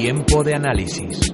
[0.00, 1.32] Tiempo de análisis.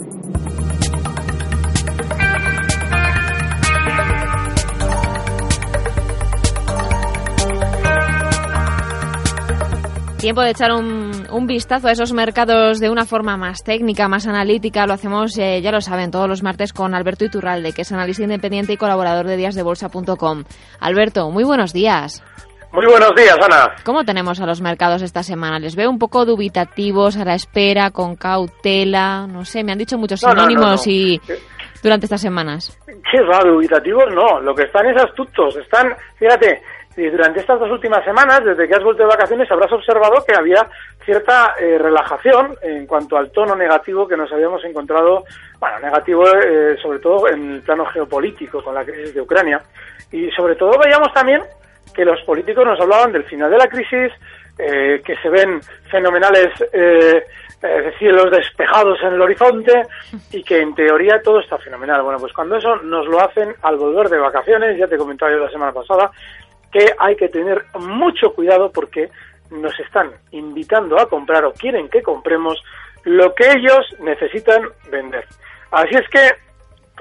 [10.17, 14.87] Tiempo de echar un, vistazo a esos mercados de una forma más técnica, más analítica.
[14.87, 18.23] Lo hacemos, eh, ya lo saben, todos los martes con Alberto Iturralde, que es analista
[18.23, 20.45] independiente y colaborador de díasdebolsa.com.
[20.81, 22.23] Alberto, muy buenos días.
[22.75, 23.77] Muy buenos días, Ana.
[23.85, 25.61] ¿Cómo tenemos a los mercados esta semana?
[25.61, 29.29] Les veo un poco dubitativos, a la espera, con cautela.
[29.29, 31.21] No sé, me han dicho muchos sinónimos no, no, no, y
[31.85, 32.77] durante estas semanas.
[32.85, 34.41] Qué raro, dubitativos no.
[34.41, 35.55] Lo que están es astutos.
[35.55, 36.63] Están, fíjate,
[36.97, 40.35] y durante estas dos últimas semanas, desde que has vuelto de vacaciones, habrás observado que
[40.37, 40.67] había
[41.05, 45.23] cierta eh, relajación en cuanto al tono negativo que nos habíamos encontrado,
[45.61, 49.63] bueno, negativo eh, sobre todo en el plano geopolítico con la crisis de Ucrania.
[50.11, 51.41] Y sobre todo veíamos también
[51.93, 54.13] que los políticos nos hablaban del final de la crisis,
[54.59, 55.61] eh, que se ven
[55.91, 57.25] fenomenales eh,
[57.99, 59.83] cielos despejados en el horizonte
[60.33, 62.03] y que en teoría todo está fenomenal.
[62.03, 65.39] Bueno, pues cuando eso nos lo hacen al volver de vacaciones, ya te comentaba yo
[65.39, 66.11] la semana pasada,
[66.71, 69.09] que hay que tener mucho cuidado porque
[69.51, 72.63] nos están invitando a comprar o quieren que compremos
[73.05, 75.25] lo que ellos necesitan vender.
[75.71, 76.33] Así es que,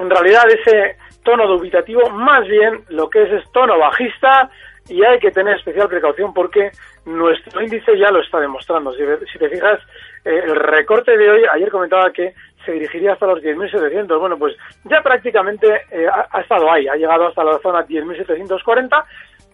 [0.01, 4.49] en realidad, ese tono dubitativo, más bien lo que es es tono bajista
[4.89, 6.71] y hay que tener especial precaución porque
[7.05, 8.93] nuestro índice ya lo está demostrando.
[8.93, 9.79] Si, te fijas,
[10.25, 12.33] eh, el recorte de hoy, ayer comentaba que
[12.65, 14.19] se dirigiría hasta los 10.700.
[14.19, 19.05] Bueno, pues ya prácticamente eh, ha, ha, estado ahí, ha llegado hasta la zona 10.740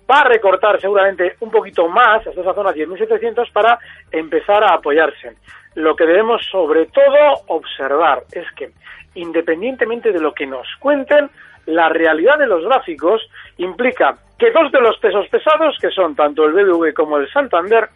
[0.10, 3.78] va a recortar seguramente un poquito más hasta esa zona 10.700 para
[4.12, 5.36] empezar a apoyarse.
[5.76, 8.72] Lo que debemos sobre todo observar es que
[9.16, 11.30] independientemente de lo que nos cuenten,
[11.70, 13.22] la realidad de los gráficos
[13.58, 17.90] implica que dos de los pesos pesados, que son tanto el BBV como el Santander,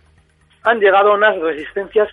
[0.64, 2.10] han llegado a unas resistencias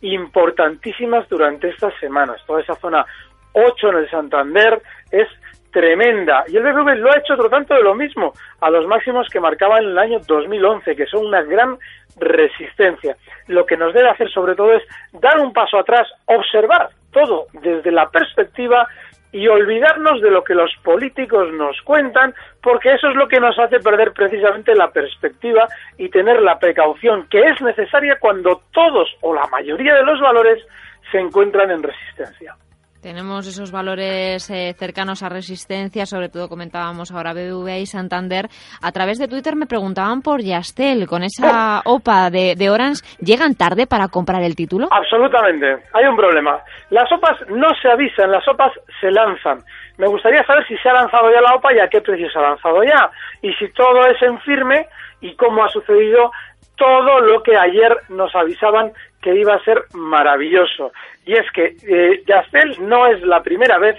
[0.00, 2.40] importantísimas durante estas semanas.
[2.46, 3.04] Toda esa zona
[3.52, 5.28] 8 en el Santander es
[5.70, 6.44] tremenda.
[6.48, 9.40] Y el BBV lo ha hecho otro tanto de lo mismo, a los máximos que
[9.40, 11.78] marcaba en el año 2011, que son una gran
[12.16, 13.16] resistencia.
[13.48, 17.90] Lo que nos debe hacer sobre todo es dar un paso atrás, observar todo desde
[17.90, 18.86] la perspectiva
[19.32, 23.58] y olvidarnos de lo que los políticos nos cuentan, porque eso es lo que nos
[23.58, 25.66] hace perder precisamente la perspectiva
[25.96, 30.62] y tener la precaución que es necesaria cuando todos o la mayoría de los valores
[31.10, 32.54] se encuentran en resistencia.
[33.02, 38.46] Tenemos esos valores eh, cercanos a resistencia, sobre todo comentábamos ahora BBVA y Santander.
[38.80, 43.56] A través de Twitter me preguntaban por Yastel, con esa OPA de, de Orange, ¿llegan
[43.56, 44.86] tarde para comprar el título?
[44.92, 46.60] Absolutamente, hay un problema.
[46.90, 48.70] Las OPAs no se avisan, las OPAs
[49.00, 49.58] se lanzan.
[49.98, 52.38] Me gustaría saber si se ha lanzado ya la OPA y a qué precio se
[52.38, 53.10] ha lanzado ya.
[53.42, 54.86] Y si todo es en firme
[55.20, 56.30] y cómo ha sucedido
[56.76, 60.92] todo lo que ayer nos avisaban que iba a ser maravilloso.
[61.24, 63.96] Y es que eh, Yastel no es la primera vez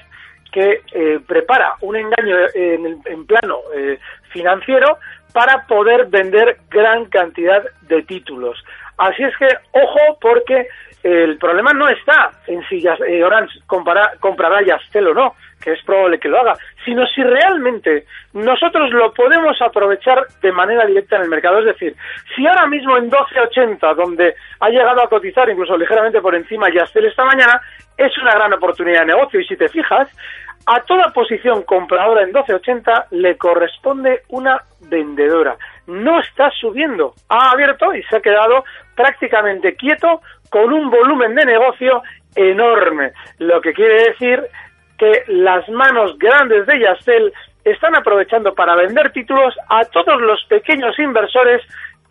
[0.52, 3.98] que eh, prepara un engaño en, en plano eh,
[4.34, 4.98] financiero
[5.34, 8.62] para poder vender gran cantidad de títulos.
[8.98, 10.68] Así es que, ojo, porque
[11.04, 15.84] el problema no está en si eh, Orange comprará, comprará Yastel o no, que es
[15.84, 16.56] probable que lo haga,
[16.86, 21.60] sino si realmente nosotros lo podemos aprovechar de manera directa en el mercado.
[21.60, 21.96] Es decir,
[22.36, 27.06] si ahora mismo en 12.80, donde ha llegado a cotizar incluso ligeramente por encima Yastel
[27.06, 27.62] esta mañana,
[27.98, 29.42] es una gran oportunidad de negocio.
[29.42, 30.08] Y si te fijas,
[30.66, 35.58] a toda posición compradora en 12.80 le corresponde una vendedora.
[35.88, 37.14] No está subiendo.
[37.30, 38.64] Ha abierto y se ha quedado
[38.96, 42.02] prácticamente quieto con un volumen de negocio
[42.36, 43.12] enorme.
[43.40, 44.42] Lo que quiere decir
[44.98, 47.34] que las manos grandes de Yastel
[47.66, 51.62] están aprovechando para vender títulos a todos los pequeños inversores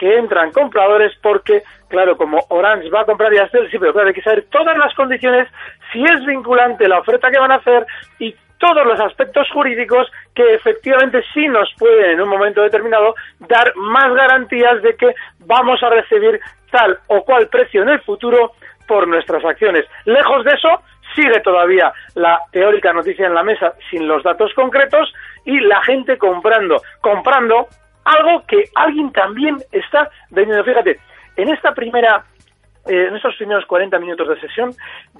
[0.02, 4.14] que entran compradores porque, claro, como Orange va a comprar Yastel, sí, pero claro, hay
[4.14, 5.46] que saber todas las condiciones,
[5.92, 7.86] si es vinculante la oferta que van a hacer
[8.18, 13.72] y todos los aspectos jurídicos que efectivamente sí nos pueden en un momento determinado dar
[13.76, 15.14] más garantías de que
[15.46, 16.40] vamos a recibir
[16.72, 18.54] tal o cual precio en el futuro
[18.88, 19.84] por nuestras acciones.
[20.04, 20.82] Lejos de eso,
[21.14, 25.14] sigue todavía la teórica noticia en la mesa sin los datos concretos
[25.44, 27.68] y la gente comprando, comprando
[28.04, 30.64] algo que alguien también está vendiendo.
[30.64, 30.98] Fíjate,
[31.36, 32.24] en esta primera
[32.86, 34.74] eh, en estos primeros 40 minutos de sesión,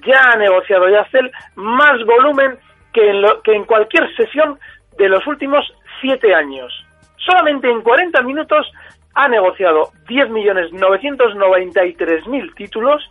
[0.05, 2.59] ya ha negociado Yastel más volumen
[2.91, 4.59] que en, lo, que en cualquier sesión
[4.97, 6.85] de los últimos siete años.
[7.17, 8.69] Solamente en 40 minutos
[9.15, 13.09] ha negociado 10.993.000 títulos,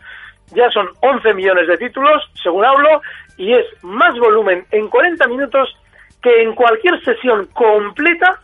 [0.55, 3.01] ya son 11 millones de títulos, según hablo,
[3.39, 5.75] y es más volumen en 40 minutos
[6.23, 8.39] que en cualquier sesión completa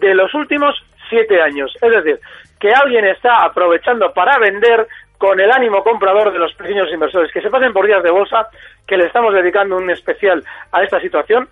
[0.00, 0.74] de los últimos
[1.08, 1.76] siete años.
[1.80, 2.20] Es decir,
[2.58, 4.86] que alguien está aprovechando para vender
[5.18, 8.48] con el ánimo comprador de los pequeños inversores, que se pasen por días de bolsa,
[8.86, 11.48] que le estamos dedicando un especial a esta situación.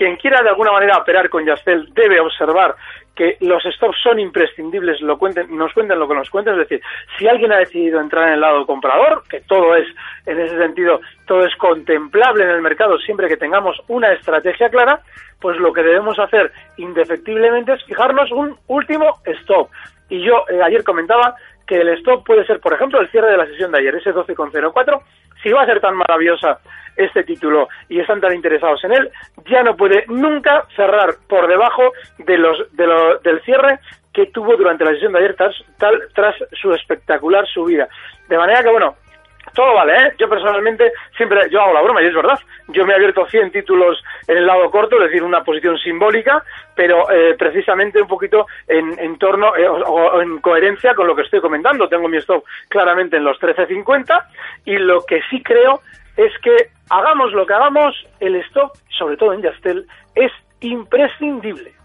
[0.00, 2.74] Quien quiera de alguna manera operar con Yastel debe observar
[3.14, 6.80] que los stops son imprescindibles, lo cuenten, nos cuenten lo que nos cuenten, es decir,
[7.18, 9.86] si alguien ha decidido entrar en el lado comprador, que todo es,
[10.24, 15.02] en ese sentido, todo es contemplable en el mercado siempre que tengamos una estrategia clara,
[15.38, 19.68] pues lo que debemos hacer indefectiblemente es fijarnos un último stop.
[20.08, 21.34] Y yo eh, ayer comentaba
[21.66, 24.14] que el stop puede ser, por ejemplo, el cierre de la sesión de ayer, ese
[24.14, 25.02] 12,04.
[25.42, 26.58] Si va a ser tan maravillosa
[26.96, 29.10] este título y están tan interesados en él,
[29.50, 32.86] ya no puede nunca cerrar por debajo de los, de
[33.22, 33.78] del cierre
[34.12, 35.54] que tuvo durante la sesión de ayer tras,
[36.14, 37.88] tras su espectacular subida.
[38.28, 38.96] De manera que, bueno,
[39.54, 40.12] todo vale, ¿eh?
[40.18, 42.38] Yo personalmente siempre, yo hago la broma y es verdad.
[42.68, 46.44] Yo me he abierto 100 títulos en el lado corto, es decir, una posición simbólica,
[46.74, 51.22] pero eh, precisamente un poquito en, en torno eh, o, en coherencia con lo que
[51.22, 51.88] estoy comentando.
[51.88, 54.24] Tengo mi stop claramente en los 13.50
[54.66, 55.80] y lo que sí creo
[56.16, 61.79] es que hagamos lo que hagamos, el stop, sobre todo en Yastel, es imprescindible.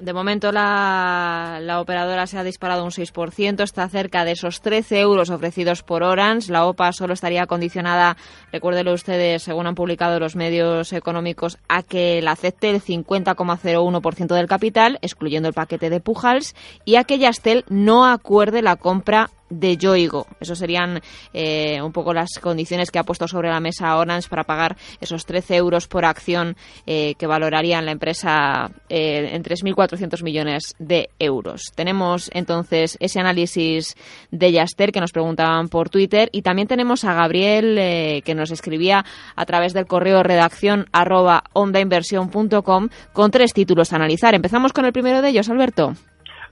[0.00, 5.00] De momento la, la, operadora se ha disparado un 6%, está cerca de esos 13
[5.00, 6.52] euros ofrecidos por Orange.
[6.52, 8.16] La OPA solo estaría condicionada,
[8.52, 14.46] recuérdenlo ustedes, según han publicado los medios económicos, a que la acepte el 50,01% del
[14.46, 16.54] capital, excluyendo el paquete de Pujals,
[16.84, 20.26] y a que Yastel no acuerde la compra de Yoigo.
[20.40, 21.00] Eso serían
[21.32, 25.26] eh, un poco las condiciones que ha puesto sobre la mesa Orange para pagar esos
[25.26, 26.56] 13 euros por acción
[26.86, 31.62] eh, que valorarían la empresa eh, en 3.400 millones de euros.
[31.74, 33.94] Tenemos entonces ese análisis
[34.30, 38.50] de Yaster que nos preguntaban por Twitter y también tenemos a Gabriel eh, que nos
[38.50, 39.04] escribía
[39.36, 44.34] a través del correo redacción arroba ondainversión.com con tres títulos a analizar.
[44.34, 45.92] Empezamos con el primero de ellos, Alberto.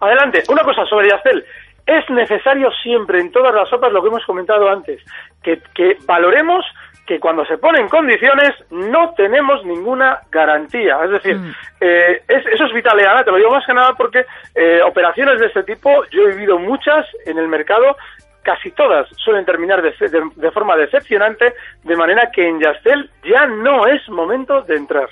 [0.01, 0.43] Adelante.
[0.49, 1.45] Una cosa sobre Yastel
[1.87, 5.01] es necesario siempre en todas las sopas lo que hemos comentado antes,
[5.43, 5.61] que,
[6.05, 6.65] valoremos
[7.07, 10.99] que cuando se ponen condiciones no tenemos ninguna garantía.
[11.05, 11.55] Es decir, mm.
[11.81, 15.47] eh, eso es vital, Ana, te lo digo más que nada porque eh, operaciones de
[15.47, 17.97] este tipo, yo he vivido muchas en el mercado,
[18.43, 19.93] casi todas suelen terminar de,
[20.35, 21.55] de forma decepcionante,
[21.85, 25.09] de manera que en Yastel ya no es momento de entrar.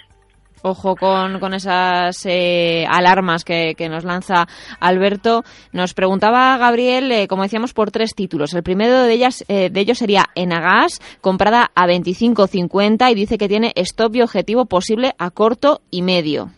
[0.66, 4.48] Ojo con, con esas eh, alarmas que, que, nos lanza
[4.80, 5.44] Alberto.
[5.72, 8.54] Nos preguntaba Gabriel, eh, como decíamos, por tres títulos.
[8.54, 13.46] El primero de, ellas, eh, de ellos sería Enagas, comprada a 25.50 y dice que
[13.46, 16.50] tiene stop y objetivo posible a corto y medio.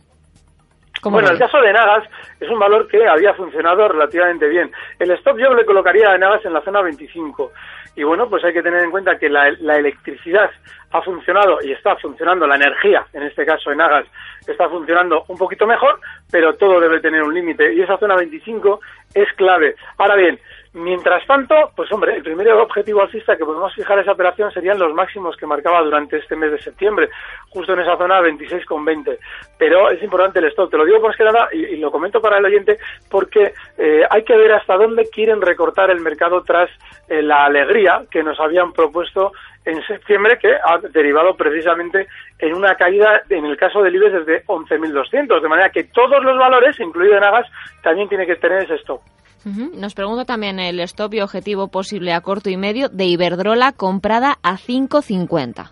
[1.02, 2.08] Bueno, el caso de Enagas
[2.40, 4.70] es un valor que había funcionado relativamente bien.
[4.98, 7.52] El stop yo le colocaría a Enagas en la zona 25.
[7.96, 10.50] Y bueno, pues hay que tener en cuenta que la, electricidad
[10.90, 14.06] ha funcionado y está funcionando, la energía, en este caso en Agas,
[14.46, 15.98] está funcionando un poquito mejor,
[16.30, 18.80] pero todo debe tener un límite y esa zona 25
[19.14, 19.76] es clave.
[19.96, 20.38] Ahora bien,
[20.76, 24.92] Mientras tanto, pues hombre, el primer objetivo alcista que podemos fijar esa operación serían los
[24.92, 27.08] máximos que marcaba durante este mes de septiembre,
[27.48, 29.16] justo en esa zona 26,20.
[29.56, 32.36] Pero es importante el stop, te lo digo más que nada y, lo comento para
[32.36, 32.76] el oyente
[33.10, 36.68] porque eh, hay que ver hasta dónde quieren recortar el mercado tras
[37.08, 39.32] eh, la alegría que nos habían propuesto
[39.64, 42.06] en septiembre que ha derivado precisamente
[42.38, 46.36] en una caída en el caso del IBEX desde 11.200, de manera que todos los
[46.36, 47.50] valores, incluido en Agas,
[47.82, 49.00] también tiene que tener ese stop.
[49.46, 54.38] Nos pregunta también el stop y objetivo posible a corto y medio de Iberdrola comprada
[54.42, 55.70] a 5.50.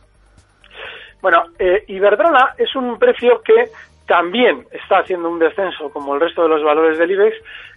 [1.21, 3.71] Bueno, eh, Iberdrola es un precio que
[4.07, 7.37] también está haciendo un descenso como el resto de los valores del IBEX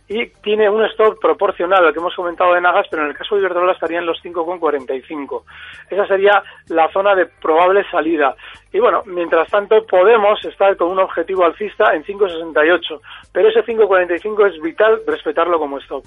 [0.10, 3.36] y tiene un stop proporcional al que hemos comentado de Nagas, pero en el caso
[3.36, 5.44] de Iberdrola estaría en los 5,45.
[5.90, 8.36] Esa sería la zona de probable salida.
[8.72, 13.02] Y bueno, mientras tanto podemos estar con un objetivo alcista en 5,68,
[13.34, 16.04] pero ese 5,45 es vital respetarlo como stop.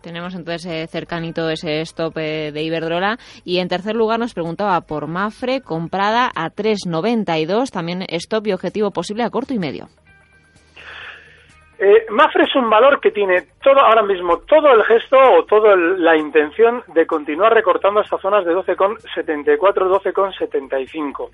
[0.00, 3.18] Tenemos entonces eh, cercanito ese stop eh, de Iberdrola.
[3.44, 8.92] Y en tercer lugar nos preguntaba por Mafre, comprada a 3,92, también stop y objetivo
[8.92, 9.88] posible a corto y medio.
[11.78, 15.76] Eh, Mafre es un valor que tiene todo ahora mismo todo el gesto o toda
[15.76, 21.30] la intención de continuar recortando estas zonas de 12,74, 12,75.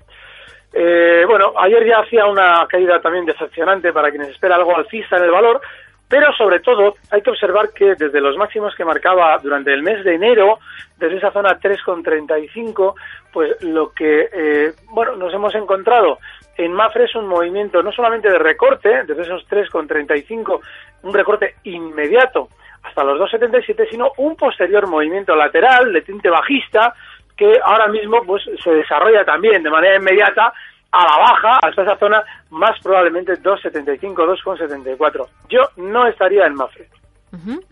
[0.73, 5.23] Eh, bueno, ayer ya hacía una caída también decepcionante para quienes espera algo alcista en
[5.23, 5.61] el valor,
[6.09, 10.03] pero sobre todo hay que observar que desde los máximos que marcaba durante el mes
[10.03, 10.59] de enero,
[10.97, 12.95] desde esa zona 3,35,
[13.31, 16.17] pues lo que eh, bueno nos hemos encontrado
[16.57, 20.59] en Mafre es un movimiento no solamente de recorte, desde esos 3,35,
[21.03, 22.49] un recorte inmediato
[22.83, 26.93] hasta los 2,77, sino un posterior movimiento lateral de tinte bajista
[27.35, 30.53] que ahora mismo pues se desarrolla también de manera inmediata
[30.91, 35.27] a la baja hasta esa zona más probablemente 2,75, 2,74.
[35.49, 36.87] Yo no estaría en Mafre.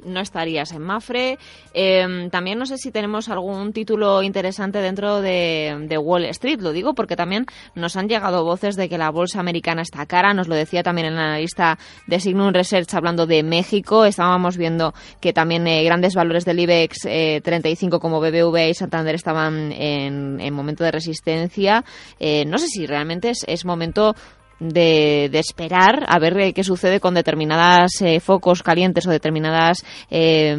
[0.03, 1.37] No estarías en Mafre.
[1.73, 6.59] Em, también no sé si tenemos algún título interesante dentro de, Wall Street.
[6.61, 10.33] Lo digo porque también nos han llegado voces de que la bolsa americana está cara.
[10.33, 11.77] Nos lo decía también el analista
[12.07, 14.05] de Signum Research hablando de México.
[14.05, 17.01] Estábamos viendo que también eh, grandes valores del IBEX
[17.43, 21.85] 35 eh, como BBVA y Santander estaban en, momento de resistencia.
[22.19, 24.15] Eh, no sé si realmente es, es momento
[24.61, 30.55] de, esperar a ver qué sucede con determinadas eh, focos calientes o determinadas eh,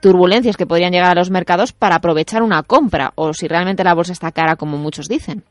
[0.00, 3.94] turbulencias que podrían llegar a los mercados para aprovechar una compra o si realmente la
[3.94, 5.42] bolsa está cara como muchos dicen.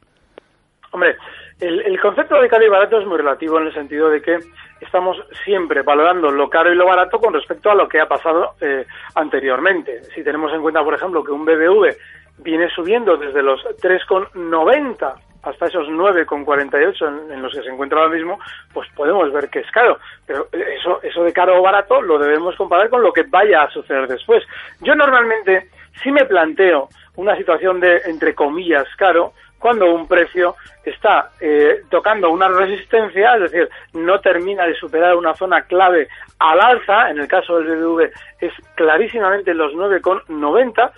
[0.91, 1.17] Hombre,
[1.60, 4.38] el, concepto de caro y barato es muy relativo en el sentido de que
[4.79, 8.55] estamos siempre valorando lo caro y lo barato con respecto a lo que ha pasado
[8.62, 10.03] eh, anteriormente.
[10.15, 11.96] Si tenemos en cuenta, por ejemplo, que un BBV
[12.39, 18.14] viene subiendo desde los 3,90 hasta esos 9,48 en, en los que se encuentra ahora
[18.16, 18.40] mismo,
[18.74, 19.98] pues podemos ver que es caro.
[20.26, 23.72] Pero eso, eso de caro o barato lo debemos comparar con lo que vaya a
[23.72, 24.44] suceder después.
[24.82, 25.70] Yo normalmente
[26.04, 32.32] sí me planteo una situación de, entre comillas, caro, cuando un precio está eh, tocando
[32.32, 36.08] una resistencia, es decir, no termina de superar una zona clave
[36.40, 40.92] al alza, en el caso del BBV es clarísimamente los 9,90,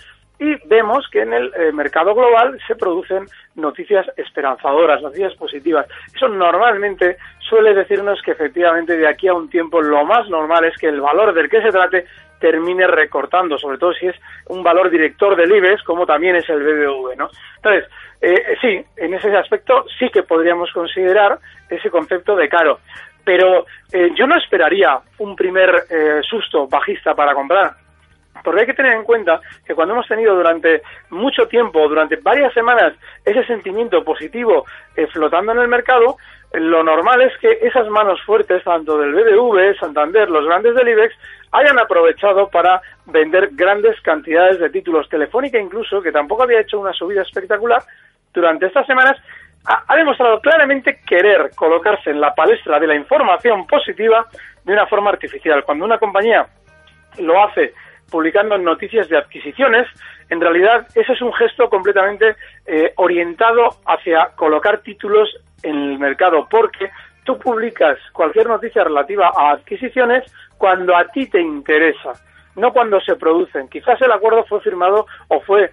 [0.43, 5.87] y vemos que en el eh, mercado global se producen noticias esperanzadoras, noticias positivas.
[6.13, 10.77] Eso normalmente suele decirnos que efectivamente de aquí a un tiempo lo más normal es
[10.77, 12.05] que el valor del que se trate
[12.41, 14.15] termine recortando, sobre todo si es
[14.47, 17.29] un valor director del IBEX, como también es el BBV, ¿no?
[17.55, 22.79] Entonces, eh, sí, en ese aspecto sí que podríamos considerar ese concepto de caro,
[23.23, 25.85] pero eh, yo no esperaría un primer
[26.29, 27.82] susto bajista para comprar
[28.43, 32.53] porque hay que tener en cuenta que cuando hemos tenido durante mucho tiempo, durante varias
[32.53, 32.93] semanas,
[33.25, 36.17] ese sentimiento positivo eh, flotando en el mercado,
[36.53, 41.15] lo normal es que esas manos fuertes, tanto del BBV, Santander, los grandes del IBEX,
[41.51, 45.09] hayan aprovechado para vender grandes cantidades de títulos.
[45.09, 47.81] Telefónica incluso, que tampoco había hecho una subida espectacular,
[48.33, 49.17] durante estas semanas
[49.65, 54.27] ha demostrado claramente querer colocarse en la palestra de la información positiva
[54.63, 55.63] de una forma artificial.
[55.63, 56.45] Cuando una compañía
[57.19, 57.73] lo hace
[58.13, 59.87] publicando noticias de adquisiciones,
[60.29, 62.35] en realidad ese es un gesto completamente
[62.67, 66.91] eh, orientado hacia colocar títulos en el mercado, porque
[67.23, 72.13] tú publicas cualquier noticia relativa a adquisiciones cuando a ti te interesa
[72.55, 73.67] no cuando se producen.
[73.67, 75.71] Quizás el acuerdo fue firmado o fue,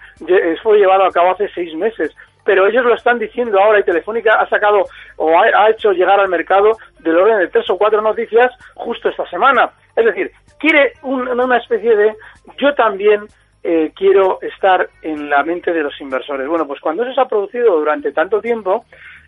[0.63, 4.41] fue llevado a cabo hace seis meses, pero ellos lo están diciendo ahora y Telefónica
[4.41, 4.85] ha sacado
[5.17, 6.71] o ha, hecho llegar al mercado
[7.01, 9.73] del orden de tres o cuatro noticias justo esta semana.
[9.97, 12.15] Es decir, quiere una especie de
[12.59, 13.27] yo también
[13.63, 16.49] eh, quiero estar en la mente de los inversores.
[16.49, 18.85] Bueno, pues cuando eso se ha producido durante tanto tiempo,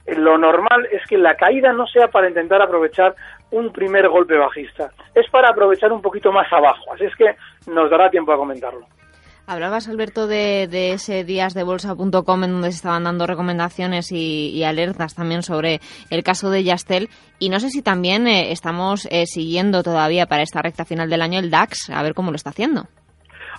[0.06, 3.14] eh, lo normal es que la caída no sea para intentar aprovechar
[3.50, 6.92] un primer golpe bajista, es para aprovechar un poquito más abajo.
[6.94, 7.36] Así es que
[7.70, 8.86] nos dará tiempo a comentarlo.
[9.46, 15.80] Hablabas, Alberto, de, ese díasdebolsa.com en donde se estaban dando recomendaciones y, alertas también sobre
[16.10, 17.08] el caso de Yastel.
[17.38, 21.38] Y no sé si también eh, estamos siguiendo todavía para esta recta final del año
[21.38, 22.84] el DAX, a ver cómo lo está haciendo.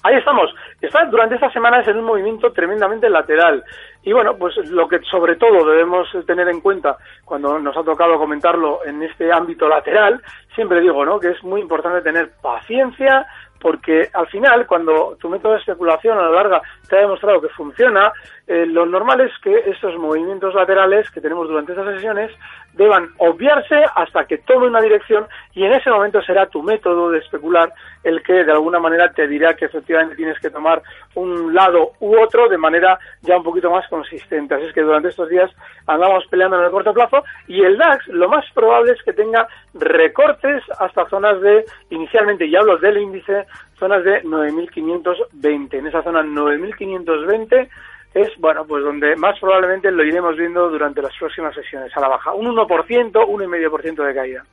[0.03, 0.53] Ahí estamos.
[0.81, 3.63] Está durante estas semanas en un movimiento tremendamente lateral.
[4.03, 8.17] Y bueno, pues lo que sobre todo debemos tener en cuenta cuando nos ha tocado
[8.17, 10.21] comentarlo en este ámbito lateral,
[10.55, 11.19] siempre digo, ¿no?
[11.19, 13.25] Que es muy importante tener paciencia,
[13.63, 17.47] porque al final, cuando tu método de especulación a la larga te ha demostrado que
[17.47, 18.11] funciona,
[18.45, 22.29] eh, lo normal es que estos movimientos laterales que tenemos durante estas sesiones
[22.73, 27.19] deban obviarse hasta que tome una dirección y en ese momento será tu método de
[27.19, 27.71] especular
[28.03, 30.81] el que de alguna manera te dirá que efectivamente tienes que tomar
[31.15, 34.55] un lado u otro de manera ya un poquito más consistente.
[34.55, 35.51] Así es que durante estos días
[35.85, 39.47] andamos peleando en el corto plazo y el DAX lo más probable es que tenga
[39.75, 43.45] recortes hasta zonas de, inicialmente ya hablo del índice,
[43.77, 45.73] zonas de 9.520.
[45.77, 47.69] En esa zona 9.520
[48.15, 52.07] es, bueno, pues donde más probablemente lo iremos viendo durante las próximas sesiones a la
[52.07, 52.33] baja.
[52.33, 54.43] Un 1%, 1,5% de caída.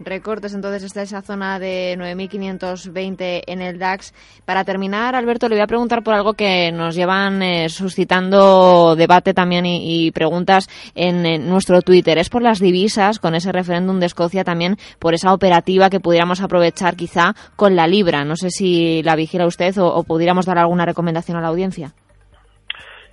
[0.00, 4.12] Recortes, entonces está esa zona de 9.520 en el DAX.
[4.44, 9.34] Para terminar, Alberto, le voy a preguntar por algo que nos llevan eh, suscitando debate
[9.34, 12.18] también y, preguntas en, nuestro Twitter.
[12.18, 16.40] Es por las divisas, con ese referéndum de Escocia, también por esa operativa que pudiéramos
[16.40, 18.24] aprovechar quizá con la libra.
[18.24, 21.92] No sé si la vigila usted o pudiéramos dar alguna recomendación a la audiencia.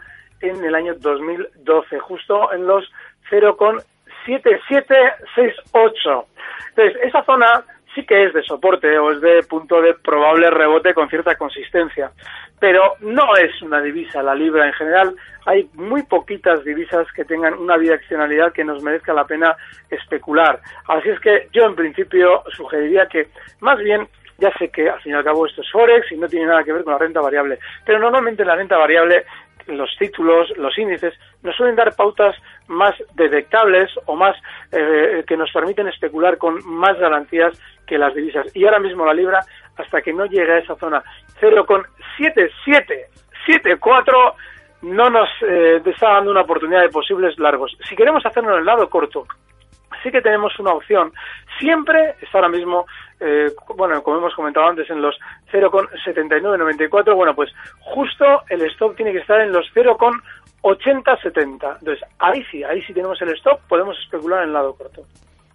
[0.41, 2.89] en el año 2012, justo en los
[3.29, 6.25] 0,7768.
[6.69, 10.94] Entonces, esa zona sí que es de soporte o es de punto de probable rebote
[10.94, 12.12] con cierta consistencia,
[12.60, 15.15] pero no es una divisa la libra en general.
[15.46, 19.56] Hay muy poquitas divisas que tengan una direccionalidad que nos merezca la pena
[19.89, 20.60] especular.
[20.88, 23.27] Así es que yo en principio sugeriría que
[23.62, 24.08] más bien
[24.39, 26.63] ya sé que al fin y al cabo esto es Forex y no tiene nada
[26.63, 29.25] que ver con la renta variable, pero normalmente la renta variable
[29.67, 32.36] los títulos, los índices, nos suelen dar pautas
[32.67, 34.36] más detectables o más
[34.71, 38.45] eh, que nos permiten especular con más garantías que las divisas.
[38.55, 39.39] Y ahora mismo la libra,
[39.77, 41.03] hasta que no llegue a esa zona
[41.39, 44.33] 0,7774,
[44.83, 47.77] no nos eh, está dando una oportunidad de posibles largos.
[47.88, 49.25] Si queremos hacerlo en el lado corto,
[50.08, 51.12] sí que tenemos una opción.
[51.60, 52.86] Siempre está ahora mismo,
[53.20, 55.18] eh, bueno, como hemos comentado antes, en los
[55.52, 57.16] 0,7994.
[57.16, 61.78] Bueno, pues justo el stop tiene que estar en los 0,8070.
[61.80, 65.04] Entonces, ahí sí, ahí sí tenemos el stop, podemos especular en el lado corto.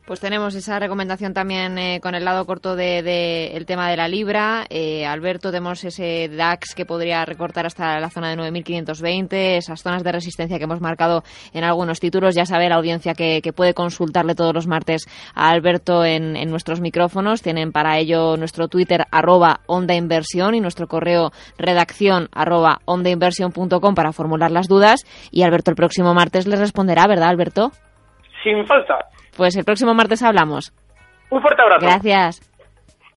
[0.04, 3.96] Pues tenemos esa recomendación también eh, con el lado corto del de, el tema de
[3.96, 4.64] la libra.
[4.68, 10.02] Eh, Alberto, tenemos ese DAX que podría recortar hasta la zona de 9.520, esas zonas
[10.02, 11.22] de resistencia que hemos marcado
[11.54, 12.34] en algunos títulos.
[12.34, 15.06] Ya sabe la audiencia que, puede consultarle todos los martes
[15.36, 17.40] a Alberto en, nuestros micrófonos.
[17.40, 24.12] Tienen para ello nuestro Twitter arroba onda inversión y nuestro correo redacción arroba ondainversión.com para
[24.12, 25.04] formular las dudas.
[25.30, 27.70] Y Alberto el próximo martes les responderá, ¿verdad, Alberto?
[28.42, 28.98] Sin falta.
[29.36, 30.72] Pues el próximo martes hablamos.
[31.30, 31.86] Un fuerte abrazo.
[31.86, 32.51] Gracias.